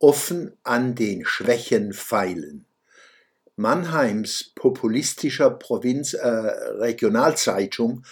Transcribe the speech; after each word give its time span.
offen 0.00 0.56
an 0.64 0.96
den 0.96 1.24
Schwächen 1.24 1.92
feilen. 1.92 2.64
Mannheims 3.54 4.50
populistischer 4.56 5.50
Provinz 5.50 6.14
äh, 6.14 6.26
Regionalzeitung 6.26 8.04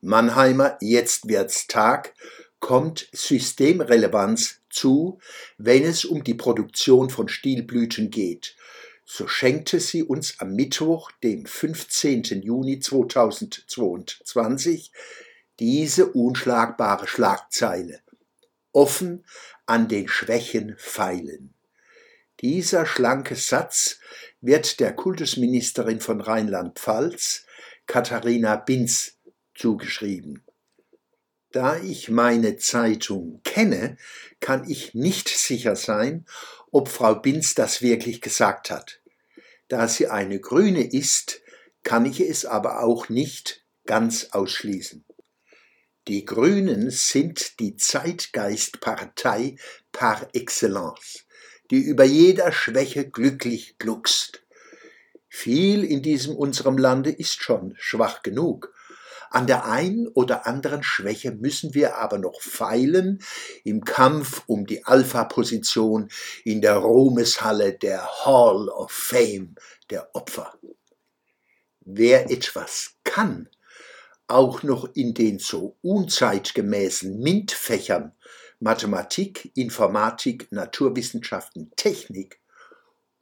Mannheimer 0.00 0.78
Jetzt 0.80 1.28
wird's 1.28 1.68
Tag 1.68 2.14
kommt 2.58 3.08
Systemrelevanz 3.12 4.60
zu, 4.70 5.18
wenn 5.58 5.84
es 5.84 6.04
um 6.04 6.24
die 6.24 6.34
Produktion 6.34 7.08
von 7.10 7.28
Stilblüten 7.28 8.10
geht. 8.10 8.56
So 9.04 9.28
schenkte 9.28 9.80
sie 9.80 10.02
uns 10.02 10.36
am 10.38 10.54
Mittwoch, 10.54 11.10
dem 11.22 11.44
15. 11.44 12.22
Juni 12.42 12.78
2022, 12.78 14.92
diese 15.58 16.06
unschlagbare 16.06 17.06
Schlagzeile. 17.06 18.00
Offen 18.72 19.24
an 19.66 19.88
den 19.88 20.08
Schwächen 20.08 20.74
feilen. 20.78 21.54
Dieser 22.40 22.86
schlanke 22.86 23.36
Satz 23.36 24.00
wird 24.40 24.80
der 24.80 24.94
Kultusministerin 24.94 26.00
von 26.00 26.20
Rheinland-Pfalz, 26.20 27.46
Katharina 27.86 28.56
Binz, 28.56 29.18
zugeschrieben. 29.54 30.42
Da 31.52 31.76
ich 31.76 32.08
meine 32.08 32.56
Zeitung 32.56 33.40
kenne, 33.44 33.98
kann 34.40 34.68
ich 34.68 34.94
nicht 34.94 35.28
sicher 35.28 35.76
sein, 35.76 36.26
ob 36.70 36.88
Frau 36.88 37.14
Binz 37.14 37.54
das 37.54 37.82
wirklich 37.82 38.22
gesagt 38.22 38.70
hat. 38.70 39.00
Da 39.68 39.86
sie 39.86 40.08
eine 40.08 40.40
Grüne 40.40 40.82
ist, 40.82 41.42
kann 41.82 42.06
ich 42.06 42.20
es 42.20 42.44
aber 42.46 42.82
auch 42.82 43.08
nicht 43.08 43.64
ganz 43.86 44.28
ausschließen. 44.32 45.04
Die 46.08 46.24
Grünen 46.24 46.90
sind 46.90 47.60
die 47.60 47.76
Zeitgeistpartei 47.76 49.54
par 49.92 50.26
excellence, 50.32 51.26
die 51.70 51.78
über 51.78 52.02
jeder 52.02 52.50
Schwäche 52.50 53.08
glücklich 53.08 53.78
gluckst. 53.78 54.42
Viel 55.28 55.84
in 55.84 56.02
diesem 56.02 56.34
unserem 56.34 56.76
Lande 56.76 57.10
ist 57.10 57.40
schon 57.40 57.76
schwach 57.78 58.24
genug. 58.24 58.74
An 59.30 59.46
der 59.46 59.64
einen 59.66 60.08
oder 60.08 60.44
anderen 60.46 60.82
Schwäche 60.82 61.30
müssen 61.30 61.72
wir 61.72 61.96
aber 61.96 62.18
noch 62.18 62.42
feilen 62.42 63.22
im 63.62 63.84
Kampf 63.84 64.42
um 64.46 64.66
die 64.66 64.84
Alpha-Position 64.84 66.10
in 66.44 66.62
der 66.62 66.78
Ruhmeshalle 66.78 67.74
der 67.74 68.04
Hall 68.24 68.68
of 68.68 68.90
Fame 68.90 69.54
der 69.88 70.14
Opfer. 70.16 70.52
Wer 71.80 72.28
etwas 72.28 72.96
kann, 73.04 73.48
auch 74.32 74.62
noch 74.62 74.88
in 74.94 75.14
den 75.14 75.38
so 75.38 75.76
unzeitgemäßen 75.82 77.20
MINT-Fächern 77.20 78.12
Mathematik, 78.62 79.50
Informatik, 79.56 80.52
Naturwissenschaften, 80.52 81.72
Technik 81.74 82.40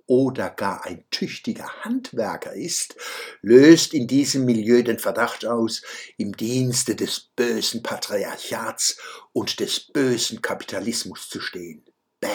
oder 0.06 0.50
gar 0.50 0.84
ein 0.84 1.04
tüchtiger 1.10 1.66
Handwerker 1.82 2.52
ist, 2.52 2.96
löst 3.40 3.94
in 3.94 4.06
diesem 4.06 4.44
Milieu 4.44 4.82
den 4.82 4.98
Verdacht 4.98 5.46
aus, 5.46 5.82
im 6.18 6.36
Dienste 6.36 6.94
des 6.94 7.30
bösen 7.36 7.82
Patriarchats 7.82 8.98
und 9.32 9.60
des 9.60 9.90
bösen 9.92 10.42
Kapitalismus 10.42 11.30
zu 11.30 11.40
stehen. 11.40 11.86
Bäh! 12.20 12.28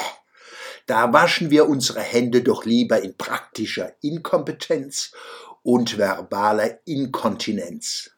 Da 0.87 1.13
waschen 1.13 1.51
wir 1.51 1.69
unsere 1.69 2.01
Hände 2.01 2.41
doch 2.41 2.65
lieber 2.65 3.01
in 3.01 3.17
praktischer 3.17 3.93
Inkompetenz 4.01 5.11
und 5.61 5.97
verbaler 5.97 6.79
Inkontinenz 6.85 8.14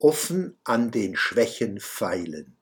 offen 0.00 0.58
an 0.64 0.90
den 0.90 1.14
Schwächen 1.14 1.78
feilen. 1.78 2.56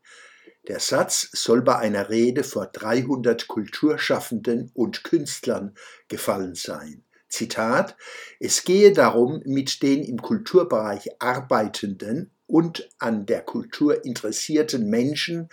Der 0.68 0.80
Satz 0.80 1.30
soll 1.32 1.62
bei 1.62 1.76
einer 1.76 2.10
Rede 2.10 2.44
vor 2.44 2.66
300 2.66 3.48
Kulturschaffenden 3.48 4.70
und 4.74 5.02
Künstlern 5.02 5.74
gefallen 6.08 6.54
sein. 6.54 7.04
Zitat, 7.30 7.96
es 8.38 8.64
gehe 8.64 8.92
darum, 8.92 9.40
mit 9.44 9.82
den 9.82 10.02
im 10.02 10.20
Kulturbereich 10.20 11.08
arbeitenden 11.20 12.32
und 12.46 12.88
an 12.98 13.26
der 13.26 13.42
Kultur 13.42 14.04
interessierten 14.04 14.88
Menschen 14.88 15.48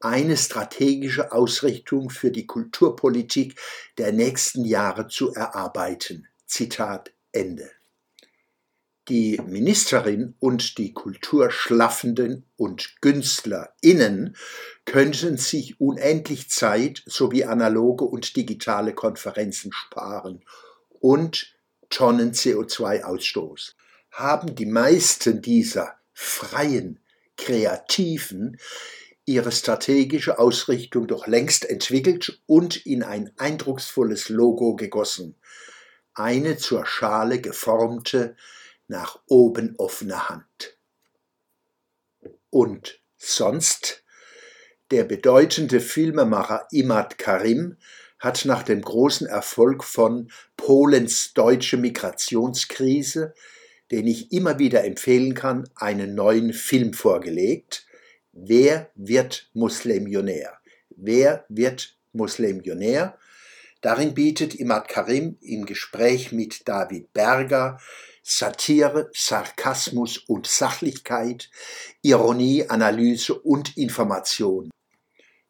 eine 0.00 0.36
strategische 0.36 1.32
Ausrichtung 1.32 2.10
für 2.10 2.32
die 2.32 2.46
Kulturpolitik 2.46 3.58
der 3.98 4.12
nächsten 4.12 4.64
Jahre 4.64 5.06
zu 5.06 5.32
erarbeiten. 5.32 6.26
Zitat 6.46 7.12
Ende. 7.30 7.70
Die 9.12 9.38
Ministerin 9.46 10.36
und 10.40 10.78
die 10.78 10.94
Kulturschlaffenden 10.94 12.46
und 12.56 12.94
GünstlerInnen 13.02 14.34
könnten 14.86 15.36
sich 15.36 15.78
unendlich 15.78 16.48
Zeit 16.48 17.02
sowie 17.04 17.44
analoge 17.44 18.06
und 18.06 18.34
digitale 18.36 18.94
Konferenzen 18.94 19.70
sparen 19.70 20.42
und 20.88 21.54
Tonnen 21.90 22.32
CO2-Ausstoß. 22.32 23.74
Haben 24.12 24.54
die 24.54 24.64
meisten 24.64 25.42
dieser 25.42 25.96
freien, 26.14 26.98
kreativen 27.36 28.56
ihre 29.26 29.52
strategische 29.52 30.38
Ausrichtung 30.38 31.06
doch 31.06 31.26
längst 31.26 31.66
entwickelt 31.68 32.40
und 32.46 32.86
in 32.86 33.02
ein 33.02 33.30
eindrucksvolles 33.36 34.30
Logo 34.30 34.74
gegossen. 34.74 35.34
Eine 36.14 36.56
zur 36.56 36.86
Schale 36.86 37.42
geformte, 37.42 38.36
nach 38.88 39.20
oben 39.26 39.74
offene 39.78 40.28
Hand. 40.28 40.78
Und 42.50 43.00
sonst? 43.16 44.04
Der 44.90 45.04
bedeutende 45.04 45.80
Filmemacher 45.80 46.66
Imad 46.70 47.16
Karim 47.16 47.78
hat 48.18 48.44
nach 48.44 48.62
dem 48.62 48.82
großen 48.82 49.26
Erfolg 49.26 49.84
von 49.84 50.30
Polens 50.56 51.32
deutsche 51.32 51.76
Migrationskrise, 51.78 53.34
den 53.90 54.06
ich 54.06 54.32
immer 54.32 54.58
wieder 54.58 54.84
empfehlen 54.84 55.34
kann, 55.34 55.68
einen 55.74 56.14
neuen 56.14 56.52
Film 56.52 56.92
vorgelegt. 56.92 57.86
Wer 58.32 58.90
wird 58.94 59.50
Muslimionär? 59.54 60.58
Wer 60.90 61.44
wird 61.48 61.96
Muslimionär? 62.12 63.18
Darin 63.80 64.14
bietet 64.14 64.54
Imad 64.54 64.88
Karim 64.88 65.36
im 65.40 65.66
Gespräch 65.66 66.32
mit 66.32 66.68
David 66.68 67.12
Berger 67.12 67.80
Satire, 68.22 69.10
Sarkasmus 69.12 70.18
und 70.18 70.46
Sachlichkeit, 70.46 71.50
Ironie, 72.02 72.68
Analyse 72.68 73.34
und 73.34 73.76
Information 73.76 74.70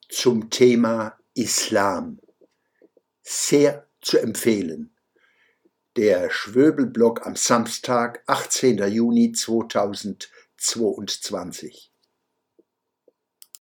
zum 0.09 0.49
Thema 0.51 1.19
Islam. 1.35 2.19
Sehr 3.23 3.87
zu 4.01 4.19
empfehlen. 4.19 4.97
Der 5.97 6.31
Schwöbelblog 6.31 7.27
am 7.27 7.37
Samstag, 7.37 8.23
18. 8.27 8.79
Juni 8.91 9.33
2022. 9.33 11.92